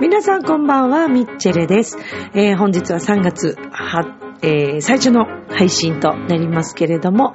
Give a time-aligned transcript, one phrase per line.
[0.00, 1.98] 皆さんこんばんは、ミッチェレです。
[2.32, 7.34] えー本日は3月は、えー最初の配信となりますけれども、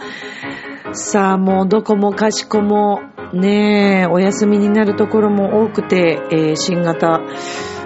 [0.93, 3.01] さあもうどこもかしこも
[3.33, 7.21] ねえ、お休みになるところも多くて、えー新型、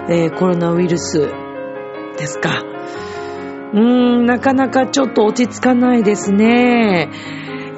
[0.08, 1.20] えーコロナウイルス
[2.18, 2.64] ですか。
[3.72, 3.80] うー
[4.22, 7.10] ん、なかなかちょっと落ち着かないですね。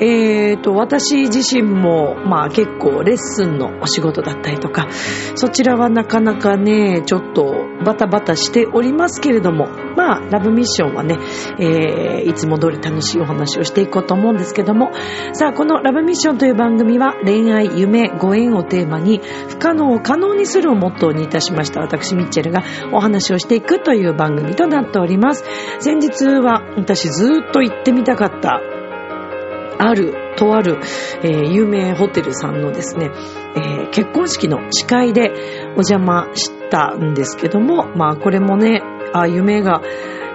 [0.01, 4.89] えーと、私自身も、まあ結構レッスンのお仕事だったりとか、
[5.35, 11.19] そちらはなかなかね、ちょっとバタバタしておりますけれども、まあ、ラブミッションはね、
[11.59, 14.91] えーいつも通り楽しいお話をしていこうと思うんですけども、
[15.33, 25.45] さあ、このラブミッションという番組は恋愛、夢、ご縁をテーマに、不可能を可能にするをモットーにいたしました私、ミッチェルがお話をしていくという番組となっております。
[25.81, 28.78] 先日は私ずっと行ってみたかった
[29.79, 30.79] ある、とある、
[31.23, 33.11] えー有名ホテルさんのですね、
[33.57, 38.83] えー結婚式の司会でお邪魔したんですけども、まあこれもね、
[39.15, 39.83] あ夢が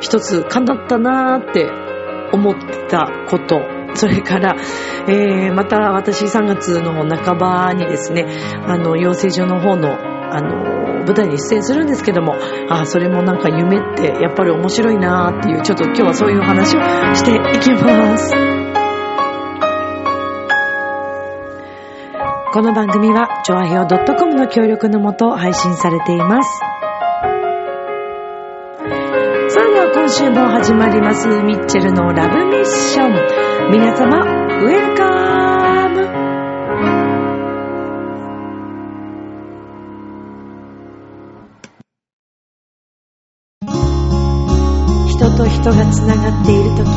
[0.02, 1.70] 一つ叶ったなーって
[2.34, 2.56] 思っ
[2.90, 3.62] たこと、
[3.96, 4.56] それから、
[5.08, 8.26] えーまた私3月の半ばにですね、
[8.66, 9.98] あの、養成所の方の、
[10.36, 10.74] あの、
[11.06, 12.36] 舞台に出演するんですけども、
[12.70, 16.80] あ、それもなんか夢ってやっぱり面白いなーっていう、ちょっと今日はそういう話を
[17.14, 18.63] していきます。
[22.54, 26.60] この番組は、ちょあひょ .com の協力のもと配信されています。
[26.60, 26.68] さ
[29.60, 33.72] あでは今週も始まります、ミッチェルのラブミッション。
[33.72, 36.06] 皆様、ウェルカム
[45.08, 46.90] 人と人がつながっているとき、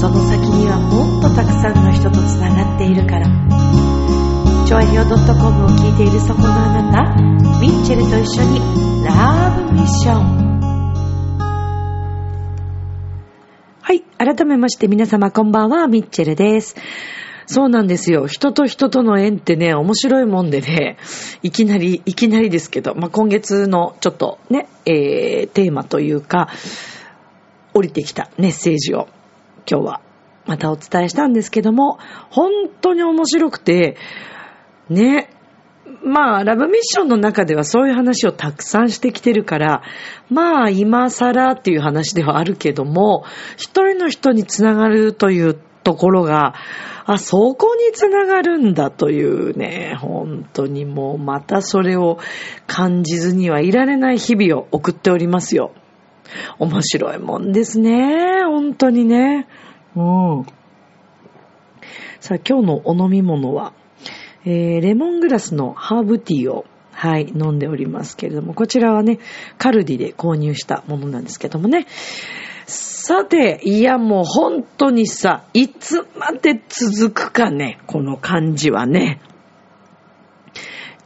[0.00, 3.93] その先にはもっとたくさんの人とつながっているから。
[4.66, 5.16] ちょあひょ .com
[5.66, 7.14] を聞いているそこのあなた、
[7.60, 8.60] ミッチェルと一緒に
[9.04, 10.44] ラブミッション。
[13.82, 14.00] はい。
[14.16, 16.76] 改めまして皆様こんばんは、ミッチェルです。
[17.44, 18.26] そうなんですよ。
[18.26, 20.96] 人と人との縁ってね、面白いもんでね、
[21.42, 26.48] いきなり、いきなりですけど、まあ、今月のちょっとね、えー、テーマというか、
[27.74, 29.08] 降りてきたメッセージを
[29.70, 30.00] 今日は
[30.46, 31.98] またお伝えしたんですけども、
[32.30, 32.50] 本
[32.80, 33.98] 当に面白くて、
[34.88, 35.30] ね、
[36.02, 39.82] まあ、ラブミッションの中ではそういう話をたくさんしてきてるから、
[40.30, 43.24] まあ、今更っていう話ではあるけども、
[43.56, 46.54] 一人の人につながるというところが、
[47.06, 52.18] あ、そこにつながるんだというね、本当にもうまたそれを
[52.66, 55.72] 感じずにはいられない日々を送っておりますよ。
[56.58, 59.46] 面白いもんですね、本当にね。
[59.94, 60.46] うん。
[62.20, 63.74] さあ、今日のお飲み物は、
[64.44, 69.18] えー、レモングラスのハーブティーを、はい、飲んでおりますけれども、こちらはね、
[69.58, 71.86] カルディで購入したものなんですけどもね。
[72.66, 79.20] さて、いやもう本当にさ、いつまで続くかね、この感じはね。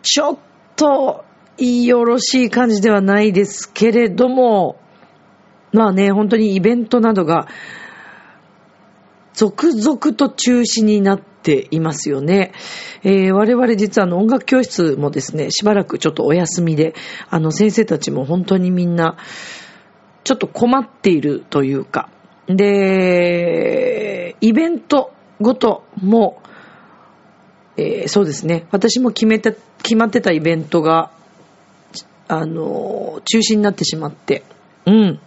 [0.03, 0.38] ちょっ
[0.76, 1.25] と、
[1.59, 4.81] よろしい感じではないですけれども、
[5.72, 7.49] まあね、本当にイベントなどが、
[9.32, 11.28] 続々と中止になって
[11.70, 12.53] いますよね。
[13.03, 16.94] えー我々実はあの音楽教室もですね、しばらくちょっとお休みで、
[17.31, 19.16] あの先生たちも本当にみんな、
[20.25, 22.10] ちょっと困っているというか、
[22.48, 26.42] で、イベントごとも、
[27.76, 31.10] えーそうですね、私も決めて、決まってたイベントが、
[32.26, 34.42] あの、中止になってしまって、
[34.84, 35.20] うん。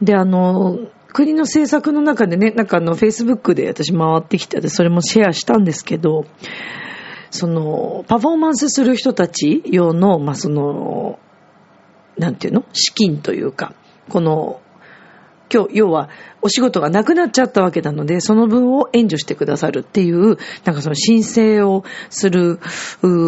[0.00, 0.78] で、あの、
[1.14, 6.26] 国の政策の中でね、なんかあの、Facebook で私回ってきて、でそれもシェアしたんですけど、
[7.30, 11.20] その、パフォーマンスする人たち用の、まあ、その、
[12.18, 12.64] なんていうの？
[12.72, 13.74] 資金というか、
[14.08, 14.60] この、
[15.52, 16.10] 今日、要は、
[16.42, 22.58] お仕事がなくなっちゃったわけなので、その分を援助してくださるっていう、なんかその申請をする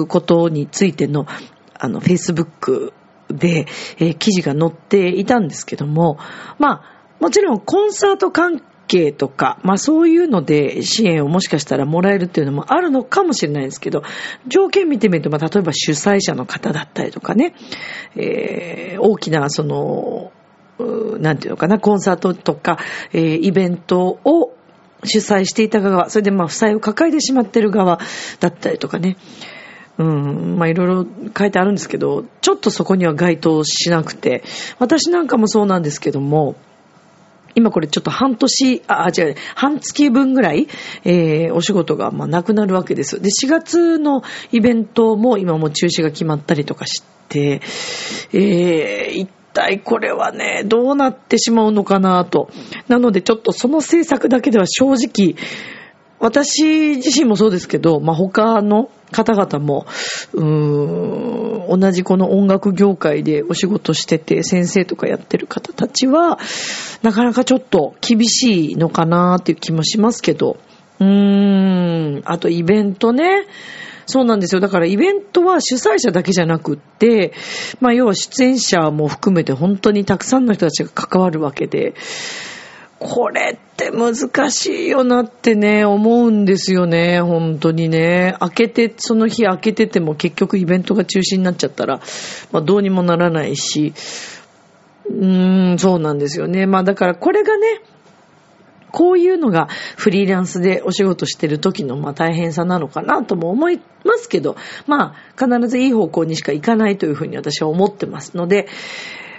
[0.08, 1.26] ことについての、
[1.78, 2.92] あの、Facebook
[3.28, 3.66] で、
[3.98, 6.18] えー記事が載っていたんですけども、
[6.58, 14.02] まあ、もちろんコンサート関係とか、まあそういうので支援をもしかしたらもらえるっていうのもあるのかもしれないですけど、
[14.46, 17.54] 条件見てみると、まあ例えば主催者の方だったりとかね、
[18.14, 20.32] えー大きなその、
[21.18, 22.78] なんていうのかな、コンサートとか、
[23.12, 24.54] えーイベントを
[25.04, 28.00] 主催していた側、それでまあ負債を抱えてしまってる側
[28.40, 29.16] だったりとかね。
[29.98, 34.44] うん、まあいろいろ書いてあるんですけど、ちょっとそこには該当しなくて、
[34.78, 36.54] 私なんかもそうなんですけども、
[37.56, 40.68] 今これちょっと半年、あ、違う、半月分ぐらい、
[41.04, 43.18] えー、お仕事が、まあ、なくなるわけです。
[43.20, 44.22] で、4月の
[44.52, 47.62] イベントも今も中止が決まったりとかして、
[48.34, 52.50] えー、一体これはね、どうなってしまうのかなと。
[52.88, 55.34] なのでちょっとその制作だけでは正直、
[56.18, 59.86] 私自身もそうですけど、まあ、他の方々も、
[60.32, 66.38] うーん、同じこの音楽業界でお仕事してて、先生とかやってる方たちは、
[67.02, 70.56] なかなかちょっと厳しいのかなっていう気もしますけど、
[71.00, 73.46] うーん、あとイベントね。
[74.06, 74.60] そうなんですよ。
[74.60, 77.32] だからイベントは主催者だけじゃなくって、
[77.80, 81.94] まあ要は出演者も含めて本当にたくさんの人たちが関わるわけで、
[82.98, 88.36] これって難しいよなってね、思うんですよね、本当にね。
[88.40, 92.00] 開けて、その日開けてても結局イベントが中止になっちゃったら、
[92.52, 93.92] まあどうにもならないし、
[95.08, 96.66] うーん、そうなんですよね。
[96.66, 97.82] まあだからこれがね、
[98.92, 104.56] こういうのがフリーランスでお仕事してる時のまあ大変さなのかなとも思いますけど、
[104.86, 108.68] まあ必ずいい方向にしか行かないというふうに私は思ってますので、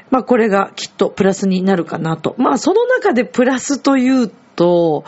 [0.09, 2.36] まあこれがきっとプラスになるかなと。
[2.38, 5.04] まあその中でプラスというと、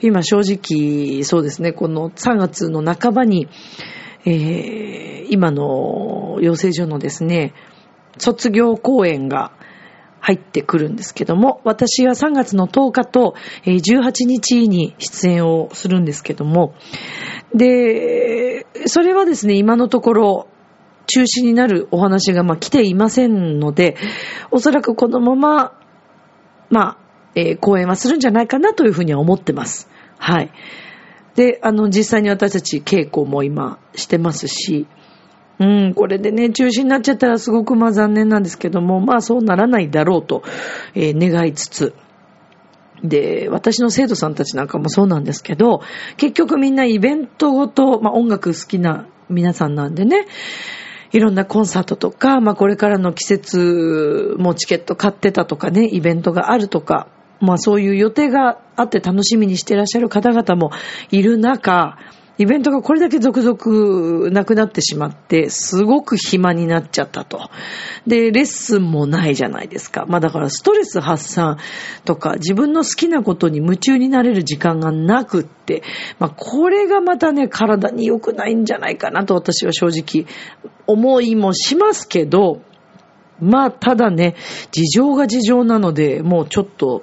[0.00, 3.48] 今正直そうですね、この3月の半ばに、
[4.24, 7.52] えー、今の養成所のですね、
[8.18, 9.52] 卒業公演が
[10.20, 13.34] 入ってくるんですけども、私は3月の10日と
[13.66, 16.74] 18日に出演をするんですけども、
[17.54, 20.48] で、それはですね、今のところ、
[21.06, 23.96] 中止になるお話がまあ来ていませんので、
[24.50, 25.72] おそらくこのまま、
[26.70, 26.98] まあ、
[27.34, 29.88] えー、講演はするんじゃないかなというふうには思ってます。
[30.18, 30.50] はい。
[31.34, 34.86] で、あの、実際に私たち稽古も今してますし、
[35.58, 40.42] うん、これでね、中止になっちゃったらすごくまあ残念なんですけども、まあそうならないだろうと、
[40.94, 41.94] えー、願いつつ、
[43.02, 45.82] で、私の生徒さんたちなんかもそうなんですけど、
[46.16, 50.26] 結局みんなイベントごと、まあ音楽好きな皆さんなんでね、
[51.14, 57.06] いろんなコンサートとか、まあこれからの季節もチケット買ってたとかね、イベントがあるとか、
[57.40, 60.72] まあそういう予定があって楽しみにしてらっしゃる方々も
[61.12, 61.98] いる中、
[62.36, 67.48] イベントがこれだけ続々なくなってしまって、すごく暇になっちゃったと。
[68.06, 70.04] で、レッスンもないじゃないですか。
[70.08, 71.58] まあだからストレス発散
[72.04, 75.82] とか自分の好きなことに夢中になれる時間がなくって、
[76.18, 80.26] まあこれがまたね、体に良くないんじゃないかなと私は正直
[80.88, 82.62] 思いもしますけど、
[83.40, 84.34] まあただね、
[84.72, 87.02] 事情が事情なので、もうちょっと、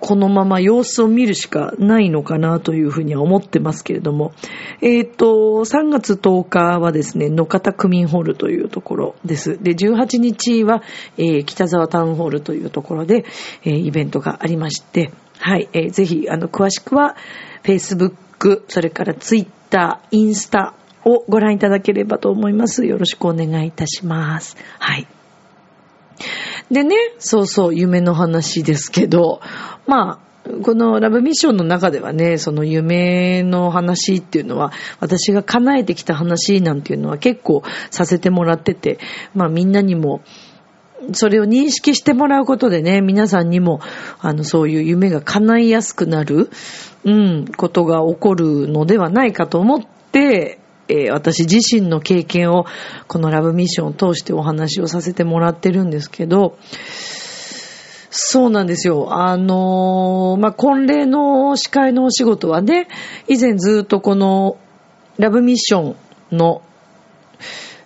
[0.00, 4.32] このまま様子を見るしかないのかなというふうには思ってますけれども、
[4.80, 5.26] えっ、ー、と、
[5.64, 9.62] 3月10日はですね、野方区民ホールというところです。
[9.62, 10.82] で、18日は、
[11.16, 13.24] えー、北沢タウンホールというところで、
[13.64, 17.16] えー、イベントがありまして、はい、えー、ぜひ、あの、詳しくは、
[17.62, 20.74] Facebook、それから Twitter、インスタ
[21.04, 22.86] をご覧いただければと思います。
[22.86, 24.56] よろしくお願いいたします。
[24.78, 25.06] はい。
[26.70, 29.40] でね、そうそう、夢の話ですけど、
[29.86, 30.28] まあ、
[30.62, 38.98] このラブミッションの中ではね、その夢の話っていうのは、私が叶えてきた話なんていうのは結構させてもらってて、
[39.34, 40.22] まあみんなにも、
[41.12, 43.80] それを認識してもらうことでね、皆さんにも、
[44.20, 46.50] あの、そういう夢が叶いやすくなる、
[47.04, 49.80] うん、ことが起こるのではないかと思っ
[50.12, 50.57] て、
[50.88, 52.66] えー、私自身の経験を
[53.06, 56.58] このラブミッションを通してお話をさせてもらってるんですけど、
[58.10, 59.08] そうなんですよ。
[59.12, 62.88] あのー、まあ、婚礼の司会のお仕事はね、
[63.28, 64.58] 以前ずっとこの
[65.18, 65.94] ラブミッショ
[66.32, 66.62] ンの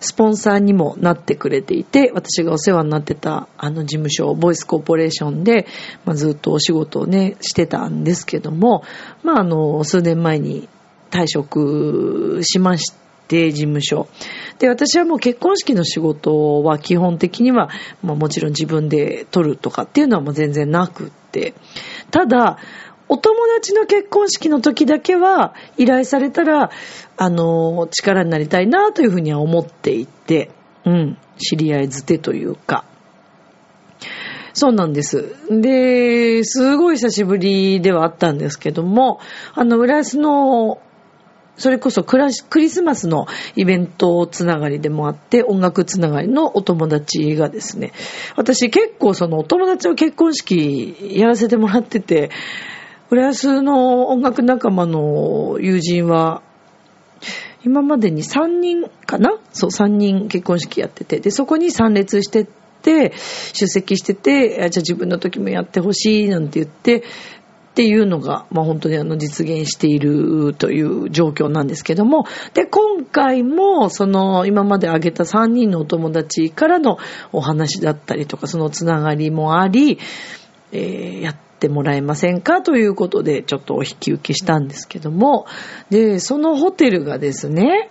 [0.03, 5.67] スポンサーにもなってくれていて、私がお世話になってたあの事務所、ボイスコーポレーションで、
[6.05, 8.85] まあ、ずっとお仕事をね、してたんですけども、
[9.23, 10.69] まあ、あの、数年前に
[11.12, 12.92] 退職しまし
[13.28, 14.09] て、事務所。
[14.59, 17.71] で、私はもう結婚式の仕事は基本的には、
[18.02, 21.54] まあもちろん自分で取るとかっていうのはもう全然なくって。
[22.11, 22.59] ただ、
[23.09, 26.71] お友達の結婚式の時だけは依頼されたら、
[27.16, 30.50] あの、力になりたいなというふうには思っていて、
[30.85, 32.85] うん、知り合いづてというか。
[34.54, 35.35] そうなんです。
[35.50, 39.21] で、すごい久しぶりではあったんですけども、
[39.54, 40.78] あの、浦安の
[41.57, 42.19] それこそク
[42.59, 47.93] リスマスのイベントつながりでもあって、音楽つながりのお友達がですね、
[48.37, 52.31] 私結構そのお友達の結婚式やらせてもらってて、
[53.11, 56.43] 浦安の音楽仲間の友人は、
[57.65, 59.39] 今までに3人かな？
[59.53, 63.13] そう、3人結婚式やってて、で、そこに参列してって、
[63.53, 67.05] 出席してて、じゃあ自分の時もやってほしいなんて言って、
[67.73, 76.99] っていうのが、まあ本当にあの実現しているという状況なんですけども、で、今回もその今まで挙げた3人のお友達からの
[77.33, 79.99] お話だったりとか、そのつながりもあり、
[80.73, 85.47] えー、やってもらえませんかということでちょっとお引き受けしたんですけども、
[85.88, 87.88] で、そのホテルがですね、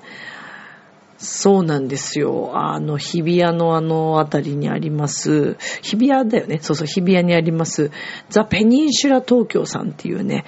[1.22, 2.52] そうなんですよ。
[2.56, 6.58] あの、日比谷のあの辺りにあります、日比谷だよね。
[6.62, 7.92] そうそう、日比谷にあります、
[8.30, 10.46] ザ・ペニンシュラ東京さんっていうね、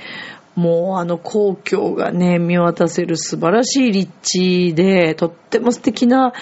[0.56, 6.34] もうあの皇居がね、見渡せる素晴らしい立地で、とっても素敵な、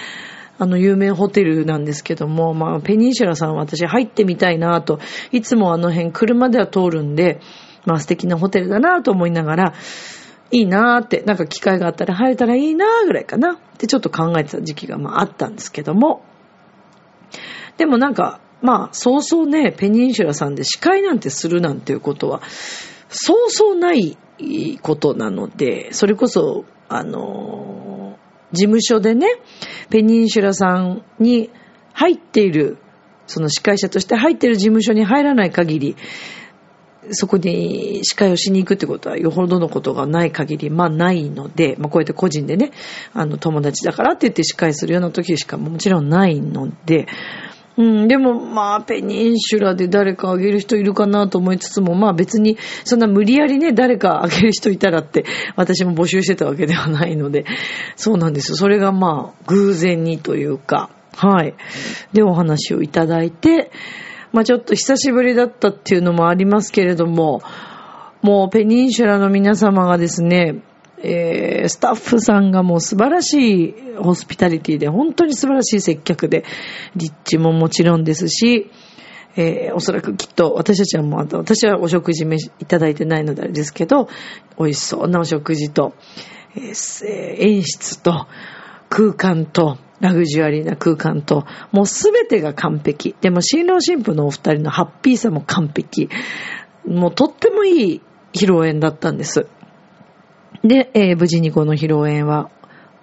[0.57, 4.99] あの、有名ホテルなんですけども、まあ、ペニンシュラさん私入ってみたいなと、
[5.33, 7.41] いつもあの辺車では通るんで、
[7.85, 9.73] まあ素敵なホテルだなと思いながら、
[10.51, 13.53] いいなーって、なんか機会があったら入れたらいいなーぐらいかな。
[13.53, 16.23] ってちょっと考えてた時期がまああったんですけども、
[17.77, 22.41] でもなんか、まあ、そうそうね、ペニンシュラさんで司会なんてするなんていうことは、
[23.09, 24.17] そうそうない
[24.81, 29.27] ことなので、それこそ、あのー、事務所でね、
[29.89, 31.49] ペニンシュラさんに
[31.93, 32.77] 入っている、
[33.25, 35.95] その司会者として入っている事務所に入らない限り、
[37.09, 42.71] そこに司会をしに行くってことはよほどのことがない限り、まあないので、まあこうやって個人でね、
[43.13, 47.07] あの友達だからって言って司会するような時しかもちろんないので、
[47.77, 57.45] うん、でも、まあ、ペニンシュラで誰かあげる人いるかなと思いつつも、まあ別に、そんな無理やりね、誰かあげる人いたらって、私も募集してたわけではないので、
[57.95, 58.57] そうなんですよ。
[58.57, 61.55] それがまあ、偶然にというか、はい。
[62.13, 63.71] で、お話をいただいて、
[64.31, 67.41] まあちょっと久しぶりだったっていうのもありますけれども、
[68.21, 70.61] もうペニンシュラの皆様がですね、
[71.03, 76.45] えー、スタッフさんがもう素晴らしいホスピタリティで、本当に素晴らしい接客で、
[76.95, 78.69] 立地ももちろんですし、
[79.35, 82.25] えー、おそらくきっと私たちはもう、私はお食事
[82.59, 84.09] いただいてないのであれですけど、
[84.59, 85.93] 美味しそうなお食事と、
[86.55, 88.27] えー、演出と、
[88.89, 93.15] 空間と、ラグジュアリーな空間と、もうすべてが完璧。
[93.21, 96.09] でも、新郎新婦のお二人のハッピーさも完璧。
[96.85, 98.01] もうとってもいい
[98.33, 99.47] 披露宴だったんです。
[100.63, 102.49] で、えー、無事にこの披露宴は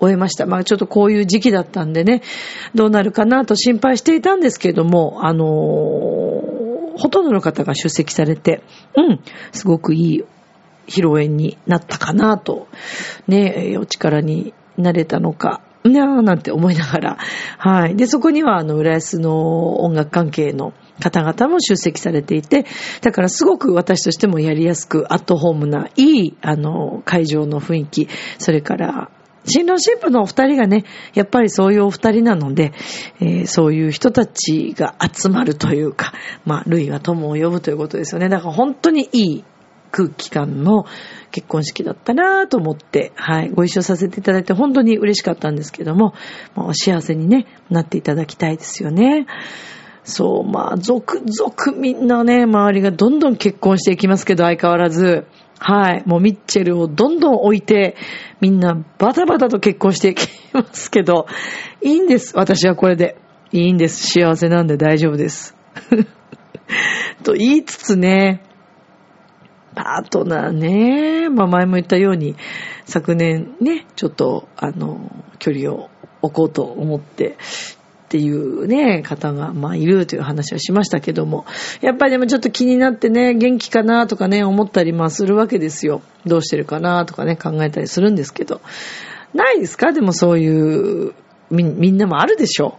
[0.01, 0.47] 終えました。
[0.47, 2.23] まあちょっとこういう時期だったんでね、
[2.75, 5.47] どうなるかなと心配していたんですけども、あのー、
[6.99, 8.63] ほとんどの方が出席されて、
[8.97, 9.21] うん、
[9.53, 10.25] すごくいい
[10.87, 12.69] 披露宴になったかなと、
[13.29, 17.19] ね、お力になれたのか、にゃーなんて思いながら、
[17.59, 17.97] はい。
[17.97, 22.67] で、そこには、あの、浦安の音楽関係の方々も出席されていて、
[23.01, 28.09] だからすごく私としてもやりやすく、アットホームな、いい、あの、会場の雰囲気、
[28.39, 29.11] それから、
[29.45, 32.73] 新郎新婦のお二人がね、やっぱりそういうお二人なので、
[33.21, 36.13] えー、そういう人たちが集まるというか、
[36.45, 38.29] まあ、類は友を呼ぶということですよね。
[38.29, 39.45] だから本当にいい
[39.91, 40.87] 空気感の
[41.31, 46.15] 結婚式だったなぁと思って、はい、ご一緒させていただいて本当に嬉しかったんですけども、
[46.55, 49.27] もう幸せにね、なっていただきたいですよね。
[50.05, 55.27] そう、まあ、続々みんなね、周りがどんどん結婚していきますけど、相変わらず、
[55.59, 57.97] はい、もうミッチェルをどんどん置いて、
[58.41, 61.27] みんなバタバタと結婚していきますけど、
[61.83, 62.37] いいんです。
[62.37, 63.17] 私はこれで。
[63.51, 64.13] いいんです。
[64.13, 65.57] 幸せなんで大丈夫です。
[67.25, 68.43] と言いつつね、
[69.79, 71.29] パートナーね。
[71.29, 72.35] まあ前も言ったように、
[72.85, 75.09] 昨年ね、ちょっと、あの、
[75.39, 75.89] 距離を
[76.21, 77.37] 置こうと思って
[78.07, 81.47] っていうね、方が、まあ、いるという話をしましたけども、
[81.81, 86.03] やっぱりでもちょっと気になってね、元気かなとかね、思ったり、まあ、するわけですよ。
[86.27, 88.61] どうしてるかなとかね、考えたりするんですけど。
[89.33, 89.93] ないですか？
[89.93, 91.13] でもそういう、
[91.51, 92.79] み、みんなもあるでしょ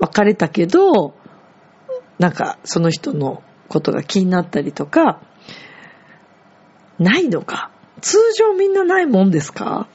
[0.00, 1.14] 別れたけど、
[2.18, 5.20] なんか、その人のことが気になったりとか、
[7.02, 7.70] ないのか？
[8.00, 9.88] 通常みんなないもんですか？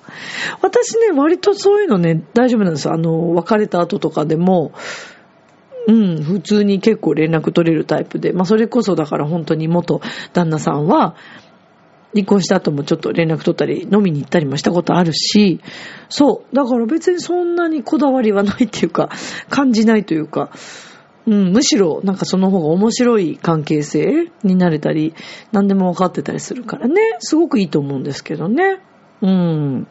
[0.61, 2.93] 私ね、割とそういうのね、大丈夫なんですよ。
[2.93, 4.71] あの、別れた後とかでも、
[5.87, 10.01] うん、普通に結構連絡取れるタイプで、まあそれこそだから本当に元
[10.33, 11.15] 旦那さんは、
[12.13, 15.59] 離婚した後もちょっと連絡取ったり、飲みに行ったりもしたことあるし、
[16.09, 16.55] そう。
[16.55, 19.09] だから別にそんなにこだわりはないっていうか、
[19.49, 20.49] 感じないというか、
[21.27, 25.13] うん、むしろなんかその方が面白い関係性になれたり、
[25.51, 28.79] 何でも分かってたりするからね、すごくいいと思うんですけどね。
[29.21, 29.87] うん。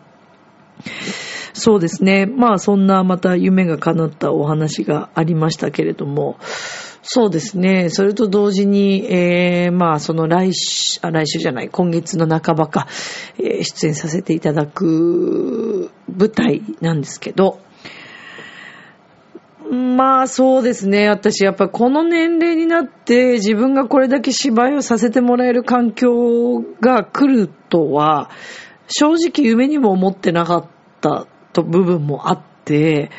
[1.52, 2.26] そうですね。
[2.26, 6.38] まあそんなまた夢が叶ったお話がありましたけれども、
[7.02, 7.90] そうですね。
[7.90, 12.88] それと同時に、えー、まあその来週、あ、来週じゃない、今月の半ばか、
[13.38, 17.60] えー、出演させていただく舞台なんですけど、
[19.96, 21.08] まあそうですね。
[21.08, 28.28] 私やっぱこの年齢になって自分がこれだけ芝居をさせてもらえる環境が来るとは、
[28.88, 30.66] 正直夢にも思ってなかっ
[31.00, 33.10] たと部分もあって、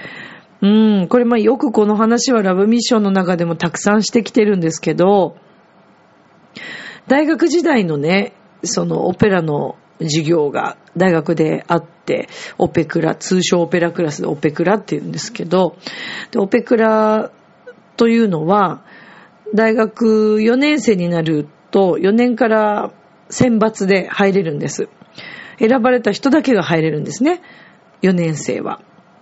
[0.61, 5.35] うん、これまあよくこの話はラブミッションの中でもたくさんしてきてるんですけど、
[7.07, 15.77] 大学時代のね、そのオペラの授業が大学であって、オペクラ、通称オペラクラスでオペクラって言うんですけど、
[16.31, 17.31] でオペクラ
[17.95, 18.83] というのは、
[19.53, 22.91] 大学4年生になると4年から
[23.29, 24.89] 選抜で入れるんです。
[25.59, 27.41] 選ばれた人だけが入れるんですね。
[28.01, 28.81] 4年生は。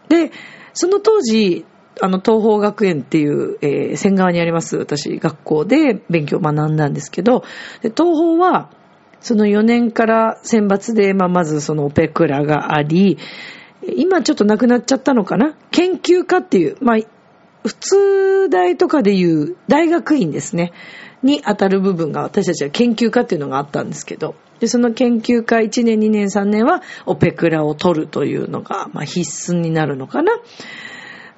[0.09, 0.31] で、
[0.73, 1.65] その当時、
[2.01, 7.43] あの、東方学園っていう、えー、仙川にあります、私、学校で勉強を学んだんですけど、
[7.81, 8.69] 東方は、
[9.25, 13.17] その4年から選抜で、まあ、まずそのオペクラがあり、
[13.97, 15.57] 今ちょっとなくなっちゃったのかな？
[15.71, 16.97] 研究科っていう、まあ、
[17.63, 20.73] 普通大とかでいう大学院ですね。
[21.23, 30.39] に当たる部分が私たちは研究科っていうのがあったんですけど、で、その研究科1年、2年、3年はオペクラを取るというのが、まあ、必須になるのかな。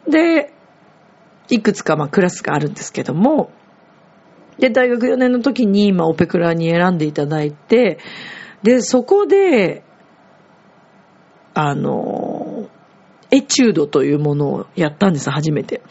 [0.09, 0.51] で、
[1.49, 3.49] いくつかまあクラスがあるんですけども、
[4.59, 7.99] で、大学4年の時に、まあ、オペクラに選んでいただいて、
[8.63, 9.83] で、そこで、
[11.53, 12.69] あの、
[13.31, 15.81] エチュードというものをやったんです、初めて。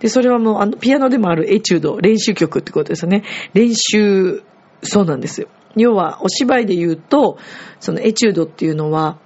[0.00, 3.24] で、それはもう、あの、ピアノでもあるエチュード、練習曲ってことですよね。
[3.52, 4.42] 練習、
[4.82, 5.48] そうなんですよ。
[5.76, 7.38] 要は、お芝居で言うと、
[7.80, 9.18] そのエチュードっていうのは、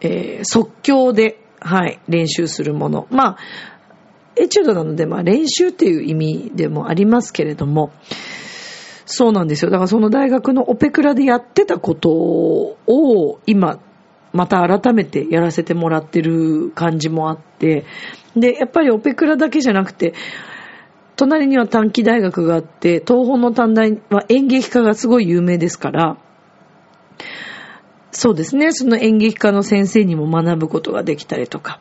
[0.00, 3.08] えー、即興で、はい、練習するもの。
[3.10, 3.36] まあ、
[4.36, 7.92] エチュードなので、まあ練習っていう意味でもありますけれども、
[9.06, 9.70] そうなんですよ。
[9.70, 13.78] だからその大学のオペクラでやってたことを今、
[14.32, 17.84] また改めてやらせてもらってる感じもあって、
[18.36, 20.12] で、やっぱりオペクラだけじゃなくて、
[21.16, 26.18] 隣には短期大学があって、東方の短大は演劇科がすごい有名ですから、
[28.10, 31.80] そうですね、その演劇科の先生にも学ぶことができたりとか。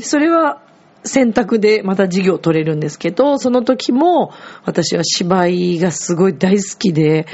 [0.00, 0.62] それは
[1.04, 4.32] 選択でまた授業を取れるんですけど、その時も
[4.64, 7.26] 私は芝居がすごい大好きで、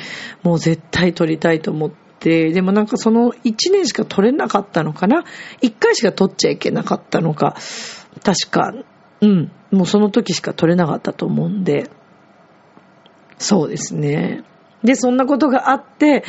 [0.42, 5.24] もう絶対取りたいと思って、でもなんかその1年しか取れなかったのかな
[5.62, 7.56] ?1 回しか取っちゃいけなかったのか、
[8.22, 8.74] 確か、
[9.20, 11.90] うん、もうその時しか取れなかったと思うんで、
[13.38, 14.44] そうですね。
[14.82, 16.24] で、そんなことがあって、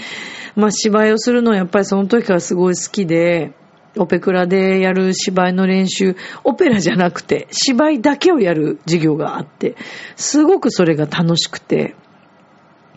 [0.55, 3.53] まあ芝居をするのはやっぱりその時からすごい好きで、
[3.97, 9.75] オペクラでやる芝居の練習、オペラじゃなくて芝居だけをやる授業があって、
[10.15, 11.95] すごくそれが楽しくて、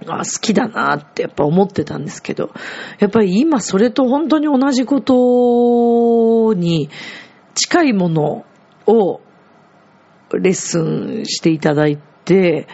[0.06, 2.50] あ好きだなってやっぱ思ってたんですけど、
[2.98, 6.88] やっぱり今それと本当に同じことに
[7.54, 8.44] 近いもの
[8.86, 9.20] を
[10.32, 12.68] レッスンしていただいて、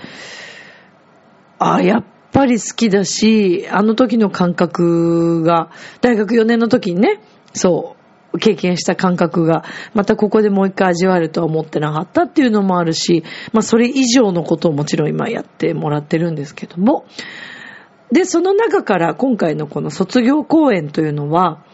[1.58, 7.20] あ、やっぱり好きだし、あの時の感覚が、大学4年の時にね、
[7.54, 7.93] そう、
[8.38, 17.06] 経験した感覚が、またここでもう一回味わえるとは思ってなかったっていうのもあるし、まあそれ以上のことをもちろん今やってもらってるんですけども、
[18.12, 21.64] で、その中から今回のこの卒業公演というのは、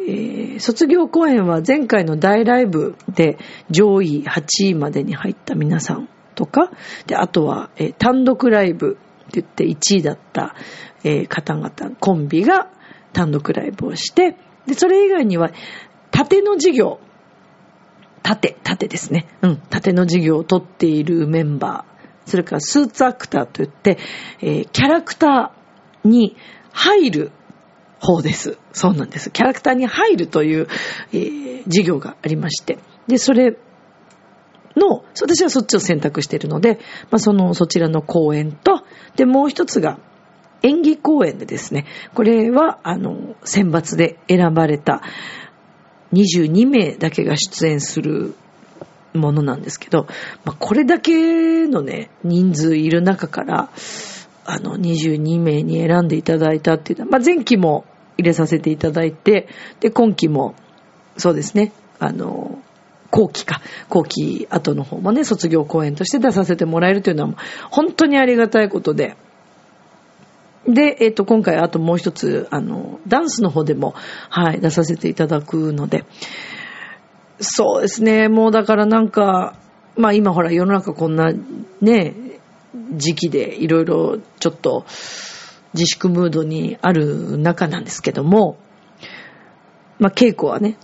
[0.00, 3.38] えー、卒業公演は前回の大ライブで
[3.70, 6.70] 上位8位までに入った皆さんとか、
[7.06, 8.98] で、あとは、えー、単独ライブ
[9.28, 10.54] って言って1位だった、
[11.04, 12.70] えー、方々、コンビが
[13.12, 14.36] 単独ライブをして、
[14.70, 15.50] で、それ以外には、
[16.12, 17.00] 縦の授業、
[18.22, 19.26] 縦、縦ですね。
[19.42, 23.98] うん、縦の授業を取っているメンバー、それからスーツアクターといって、
[24.40, 26.36] えー、キャラクターに
[26.70, 27.32] 入る
[27.98, 28.58] 方です。
[28.72, 29.32] そうなんです。
[29.32, 30.68] キャラクターに入るという、
[31.12, 32.78] えー、授業がありまして。
[33.08, 33.58] で、それ
[34.76, 36.78] の、私はそっちを選択しているので、
[37.10, 38.84] まあ、その、そちらの公演と、
[39.16, 39.98] で、もう一つが、
[40.62, 45.02] 演技公演でですね、これは、あの、選抜で選ばれた
[46.12, 48.34] 22名だけが出演する
[49.14, 50.06] ものなんですけど、
[50.44, 53.70] まあ、これだけのね、人数いる中から、
[54.44, 57.84] あの、22名に選んでいただいたっていうのは、まあ、前期も
[58.18, 59.48] 入れさせていただいて、
[59.80, 60.54] で、今期も、
[61.16, 62.58] そうですね、あの、
[63.10, 67.34] 後期か、後期後の方もね、卒業公演として出させてもらえるというのは、
[67.70, 69.16] 本当にありがたいことで、
[70.68, 73.94] で、えっ、と、今回あともう一つ、あの、ダンスの方でも、
[74.28, 76.04] はい、出させていただくので、
[77.40, 78.28] そうですね。
[78.28, 79.56] もうだからなんか、
[79.96, 81.32] まあ今ほら世の中こんな
[81.80, 82.14] ね、
[82.92, 84.84] 時期でいろいろちょっと
[85.74, 88.58] 自粛ムードにある中なんですけども、
[89.98, 90.76] まあ稽古はね、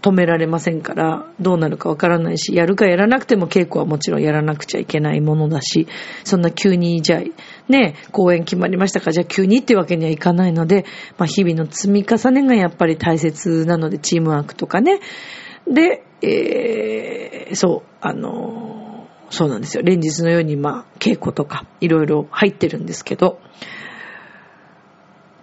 [0.00, 5.88] 止められませんから、どうなるかわからないし、やるかやらなくても稽古はもちろんやらなくちゃいけないものだし、
[6.24, 7.22] そんな急に、じゃあ、
[7.70, 10.84] ね、公演決まりましたか、じゃあ急にってわけにはいかないので、
[11.16, 15.00] まあ日々の積み重ねがやっぱり大切なので、チームワークとかね。
[15.66, 19.82] で、えー、そう、あの、そうなんですよ。
[19.82, 23.40] 連日のように、まあ、稽古とか、いろいろ入ってるんですけど、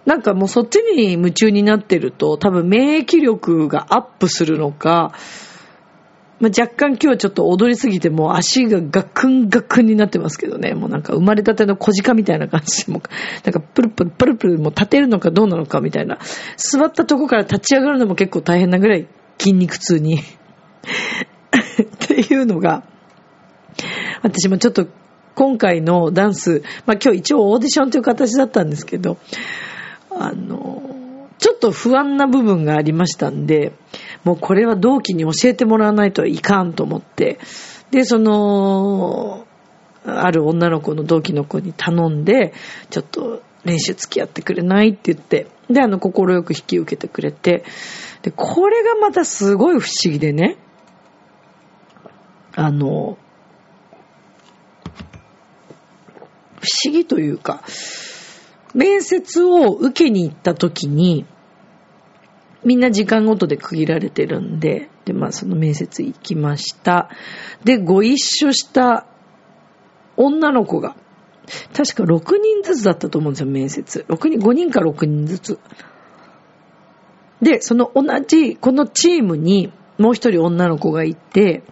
[0.06, 5.12] なんかもうそっちに夢中になってると、多分免疫力がアップするのか、
[6.38, 10.74] まあ、若干今日はちょっと踊りすぎてもう足がガクンガクンになってますけどね。
[10.74, 13.02] もうなんか生まれたての小鹿みたいな感じで、もう
[13.42, 16.18] なんかプルプルプルプルもう立てるのかどうなのかみたいな。
[16.56, 20.20] 座ったとこから立ち上がるのも結構大変なぐらい筋肉痛にっ
[21.98, 22.84] ていうのが、
[24.22, 24.86] 私もちょっと
[25.34, 29.16] 今回のダンス、まあ今日一応オーディションという形だったんですけど、
[30.18, 33.72] あの、ちょっと不安な部分がありましたんで、
[34.24, 37.38] もうこれは同期に教えてもらわないといかんと思って、
[37.90, 39.46] で、その、
[40.04, 42.52] ある女の子の同期の子に頼んで、
[42.90, 47.64] ちょっと練習付き合ってくれないって言って、で、あの、心よく引き受けてくれて、
[48.22, 50.56] で、これがまたすごい不思議でね、
[52.54, 53.18] あの、
[56.60, 57.62] 不思議というか、
[58.76, 61.24] 面接を受けに行った時に、
[62.62, 67.08] みんな時間ごとで区切られてるんで、で、まあその面接行きました。
[67.64, 69.06] で、ご一緒した
[70.18, 70.94] 女の子が、
[71.74, 74.04] 確か6人ずつだったと思うんですよ、面接。
[74.08, 75.58] 6人、5人か6人ずつ。
[77.40, 81.62] で、その同じ、このチームにもう一人女の子がいて、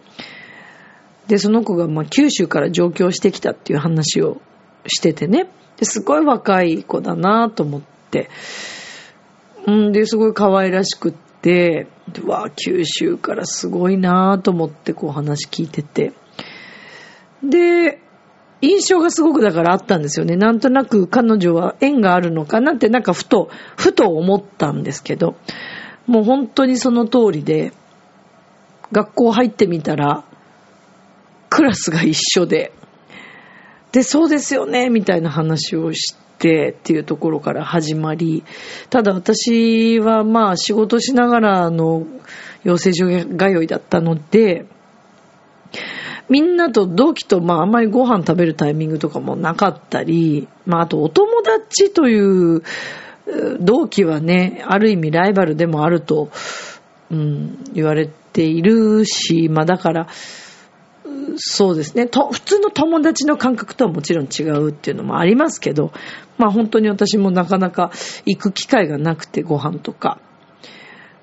[1.27, 4.41] で、その子がまあ九州から上京してきたっていう話を
[4.87, 5.49] しててね。
[5.81, 8.29] すごい若い子だなと思って。
[9.67, 11.87] うんで、すごい可愛らしくって、
[12.23, 16.13] うわ九州からすごいなと思ってこう話聞いてて。
[17.43, 17.99] で、
[18.61, 20.35] 印象がすごくだからあったんですよね。
[20.35, 25.35] なんとなく彼女は縁があるのかなってなんかふと、ふと思ったんですけど、
[26.07, 27.73] もう本当にその通りで、
[28.91, 30.23] 学校入ってみたら、
[31.49, 32.71] クラスが一緒で、
[33.95, 38.43] で、そうですよね、みたいな話をしてっていうところから始まり、
[38.89, 42.05] ただ私はまあ仕事しながらの
[42.65, 44.65] 養成所通いだったので、
[46.27, 52.63] みんなと同期とまああんまりご飯食べるタイミングとかもなかったり、まああとお友達という
[53.61, 56.31] 同期はね、ある意味ライバルでもあると、
[57.11, 60.07] うん、言われているし、まあだから、
[61.37, 62.07] そうですね。
[62.07, 65.91] と、普通の友達の感覚とはもちろん違うっていうのもありますけど、
[66.37, 67.91] まあ本当に私もなかなか
[68.25, 70.19] 行く機会がなくてご飯とか。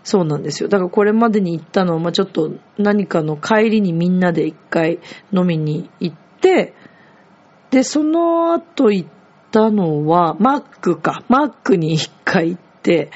[0.05, 0.69] そうなんですよ。
[0.69, 4.99] だからこれまでに行ったのは、まあちょっと何かの帰りにみんなで一回
[5.33, 6.75] 飲みに行って、
[7.71, 9.09] で、その後行っ
[9.51, 11.25] たのは、マックか。
[11.29, 13.11] マックに一回行って、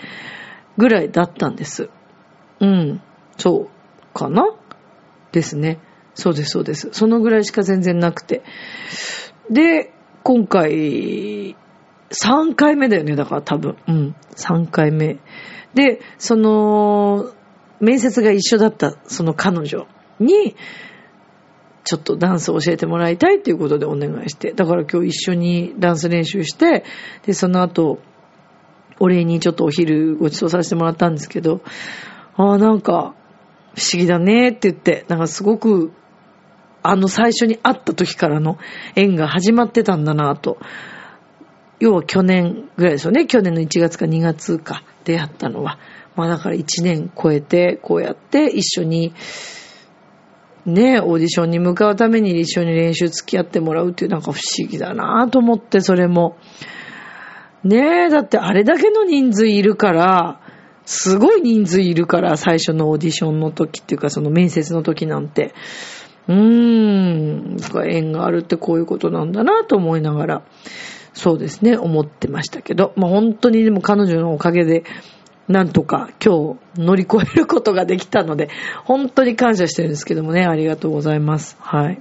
[0.78, 1.90] ぐらいだったんです。
[2.60, 3.02] うん。
[3.36, 4.46] そうかな？
[5.32, 5.78] ですね。
[6.16, 6.88] そうです、そうです。
[6.92, 8.42] そのぐらいしか全然なくて。
[9.50, 9.92] で、
[10.24, 11.54] 今回、
[12.10, 13.76] 3回目だよね、だから多分。
[13.86, 15.18] うん、3回目。
[15.74, 17.32] で、その、
[17.80, 19.86] 面接が一緒だったその彼女
[20.18, 20.56] に、
[21.84, 24.52] ちょっとダンスを教えてもらいたいっていうことでお願いして。
[24.52, 26.84] だから今日一緒にダンス練習して、
[27.26, 28.00] で、その後、
[28.98, 31.60] お礼にちょっとお昼ご馳走させてもらったんですけど、
[32.36, 33.14] ああ、なんか、
[33.76, 35.92] 不思議だねって言って、なんかすごく
[36.90, 38.58] あの最初に会った時からの
[38.94, 40.58] 縁が始まってたんだなと。
[41.78, 43.26] 要は去年ぐらいですよね。
[43.26, 45.78] 去年の1月か2月か出会ったのは。
[46.14, 49.12] まあだから1年超えて、こうやって一緒に、
[50.64, 56.38] ね、オーディションに向かうために一緒に練習付き合ってもらうっていうなんか不思議だなと思って、それも。
[57.62, 60.40] ねえ、だってあれだけの人数いるから、
[60.86, 65.52] すごい人数いるから、最初のオーディションの時っていうか、その面接の時なんて。
[66.28, 67.56] うーん、
[67.88, 70.42] 縁があるってこういうことなんだなと思いながら、
[71.12, 74.84] そうですね、思ってましたけど、まあ本当にでも彼女のおかげで、
[75.48, 78.50] なんとか今日乗り越えることができたので、
[78.84, 81.56] 本当に感謝してるんですけどもね、ありがとうございます。
[81.60, 82.00] はい。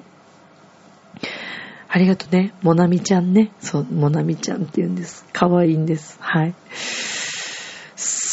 [1.87, 2.53] ありがとね。
[2.61, 3.51] もなみちゃんね。
[3.61, 5.25] そう、もなみちゃんって言うんです。
[5.31, 6.17] かわいいんです。
[6.19, 6.53] はい。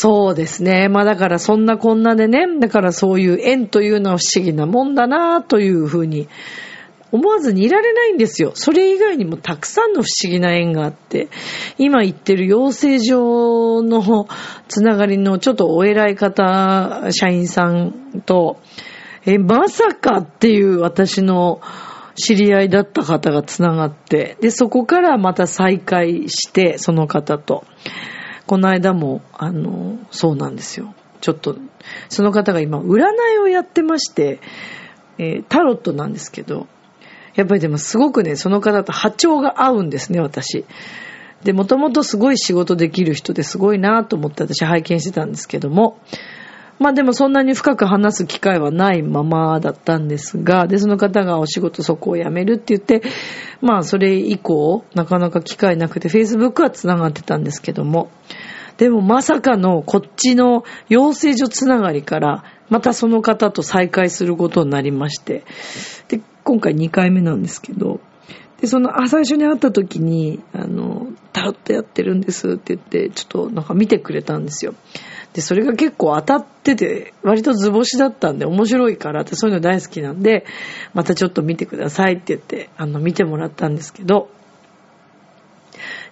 [0.03, 0.89] そうですね。
[0.89, 6.29] まあだからそんなこんなでね、だからそういう縁というのは不思議なもんだなというふうに
[7.13, 8.51] 思わずにいられないんですよ。
[8.55, 11.29] それ以外にもたくさんの不思議な縁があって、
[11.79, 14.27] 今言ってる養成所の
[14.67, 18.59] つながりのちょっとお偉い方、社員さんと、
[19.25, 21.61] え、まさかっていう私の
[22.17, 27.63] 知り合いだった方がつながって、で、そこからまた再会して、その方と。
[28.53, 30.95] この間も、あの、そうなんですよ。
[31.23, 31.57] ちょっと、
[32.11, 32.99] その方が今、占
[33.37, 34.41] いをやってまして、
[35.17, 36.67] えー、タロットなんですけど、
[37.35, 40.67] やっぱりでもすごくね、その方と波長が合うんですね、私。
[41.43, 45.97] で、もともとすごい仕事できる人ですごいなと思って私拝見してたんですけども、
[46.83, 53.09] まあでもそんなに深く話す機会はないままだったんですが、で、その方がお仕事そこを辞めるって言って、
[53.61, 58.11] まあそれ以降、なかなか機会なくて、Facebook は繋がってたんですけども、
[58.79, 65.45] でもまさかのこっちの養成所つながりから、またその方と再会することになりまして、
[66.09, 68.01] で、今回2回目なんですけど、
[68.61, 74.75] で、その、あ、最初に会った時に、あの、タロットやってるんですって言って、ちょっとなんか見てくれたんですよ。
[75.35, 80.45] で、それが結構当たってて、割と図星だったんで面白いからってそういうの大好きなんで、
[80.93, 84.29] またちょっと見てくださいって言って、あの、見てもらったんですけど、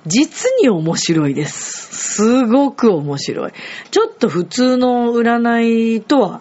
[0.07, 2.15] 実に面白いです。
[2.15, 3.53] すごく面白い。
[3.91, 6.41] ちょっと普通の占いとは、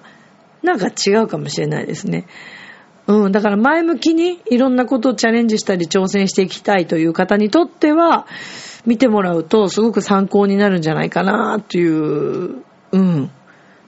[0.63, 2.27] なんか違うかもしれないですね。
[3.07, 8.27] うん、だから前向きにいろんなことをチャレンジしたり挑戦していきたいという方にとっては、
[8.85, 13.31] 見てもらうとすごく参考になるんじゃないかなという、うん、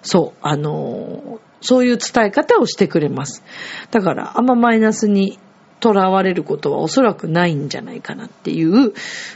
[0.02, 3.44] そう、あの、そういう伝え方をしてくれます。
[3.92, 5.38] だからあんまマイナスに
[5.82, 8.94] 囚われることはおそらくないんじゃないかなっていう、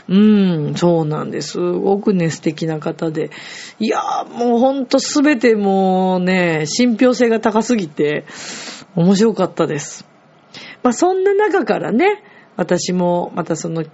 [0.08, 1.52] うん、そうなんです。
[1.52, 3.30] すごくね、素敵な方で。
[3.80, 8.24] いやー、もうほんとすべてもうね、信憑性が高すぎて、
[8.94, 10.06] 面白かったです。
[10.82, 12.22] まあそんな中からね、
[12.56, 13.84] 私もまたその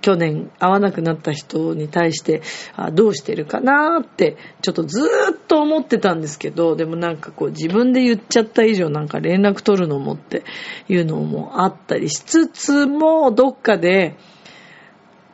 [0.00, 2.42] 去年会わなくなった人に対して
[2.74, 10.44] あどうしてるかなってちょっとずっと思ってたんですけどでもなんかこう自分で言っちゃった以上なんか連絡取るのもって
[10.88, 14.16] いうのもあったりしつつもどっかで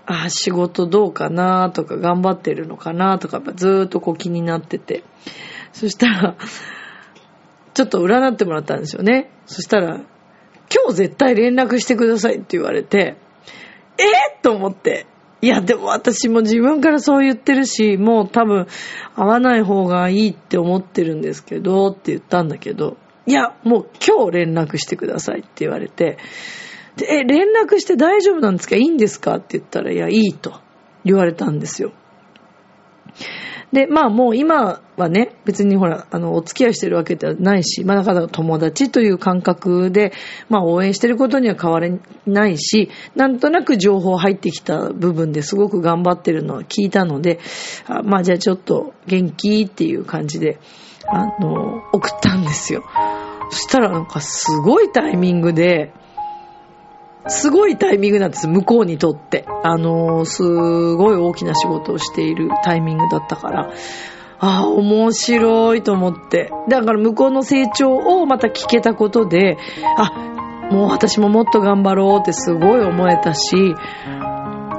[0.07, 5.05] あ仕事どうかなとか頑張ってるのかなとかずっとこう気になってて。
[5.73, 6.37] そしたら
[7.75, 9.31] ちょっと占ってもらったんですよね。
[9.47, 9.97] そしたら
[10.75, 13.17] 今日絶対連絡してくださいって言われて
[13.99, 14.05] え
[14.43, 15.07] と思って。
[15.41, 18.67] いや、でも私も自分からそう言ってるし、もう多分
[19.17, 26.19] 会わない方がいいって思ってるんですけど、って言ったんだけど、いや、もう今日連絡してくださいって言われて、
[26.97, 28.77] で、え、連絡して大丈夫なんですか？
[28.77, 29.37] いいんですか？
[29.37, 30.61] って言ったら、いや、いいと
[31.05, 31.93] 言われたんですよ。
[33.73, 40.13] で、まあもう今はね、別にほら、あの、お付き合いしてるわけではないし、まあだから友達という感覚で、
[40.51, 41.89] まあ応援してることには変わら
[42.27, 47.41] ないし、なんとなく情報入ってきた部分ですごく頑張ってるのは聞いたので、
[47.87, 50.59] あまあじゃあちょっと元気っていう感じで、
[51.07, 52.85] あの、送ったんですよ。
[53.51, 55.93] そしたらなんかすごいタイミングで、
[57.29, 59.45] すごいタイミングなんです、向こうにとって。
[59.63, 63.71] あのー、すごい大きな仕事をしているタイミングだったから、
[64.45, 66.51] ああ、面白いと思って。
[66.69, 69.57] だから向こうの成長をまた聞けたことで、
[69.97, 70.11] あ、
[70.73, 73.75] もう私ももっと頑張ろうってすごい思えたし、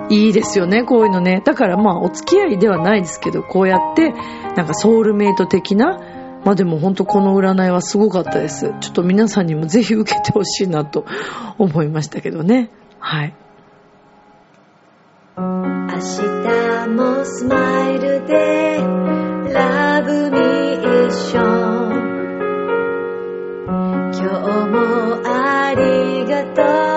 [0.09, 1.41] いいですよね、こういうのね。
[1.45, 4.11] だからまあ、お付き合いではないですけど、こうやって、
[4.57, 5.97] なんかソウルメイト的な、
[6.45, 8.73] まあでも本当この占いはすごかったです。
[8.81, 11.05] ちょっと皆さんにもぜひ受けてほしいなと
[11.57, 12.69] 思いましたけどね。
[12.99, 13.33] はい。
[15.37, 18.77] 明日もスマイルで
[19.53, 21.83] ラブミーション
[24.13, 26.92] 今日もありがとう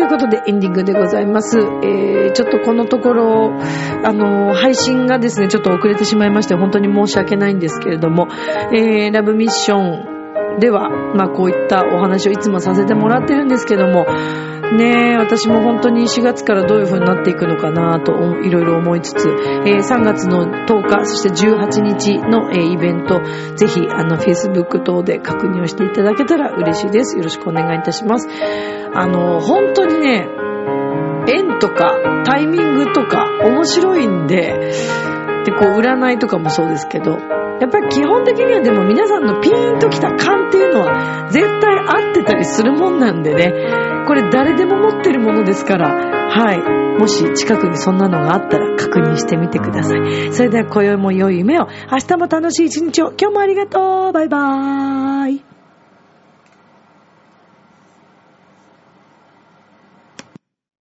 [0.00, 1.58] ということでエンディングでございます。
[1.58, 3.52] えー、ちょっとこのところ、
[4.02, 8.26] あのー、配信がですね、ちょっと遅れてしまいまして、本当に申し訳ないんですけれども、
[8.72, 10.09] えー、ラブミッション
[10.58, 14.06] では、まあこういったお話をいつもさせてもらってるんですけども、
[14.76, 23.20] ねえ、私も本当に4月からどういう風になっていくのかなといろいろ思いつつ、えー、3月の10日、そして18日の、えー、イベント、
[23.56, 27.16] ぜひあの Facebook 等で確認をしていただけたら嬉しいです。
[27.16, 28.28] よろしくお願いいたします。
[28.94, 30.28] あの、本当にね、
[31.26, 34.72] 縁とかタイミングとか面白いんで、
[35.44, 37.18] で、こう占いとかもそうですけど、
[37.60, 43.52] やっぱり基本的にはでも皆さんのピーンときた感っていうのは絶対合ってたりするもんなんでね、
[44.06, 45.88] これ誰でも持ってるものですから、
[46.30, 46.98] はい。
[46.98, 50.32] もし近くにそんなのがあったら確認してみてください。
[50.32, 54.12] それでは今宵も良い夢を、明日も楽しい一日を、今日もありがとう。
[54.12, 55.59] バイバーイ。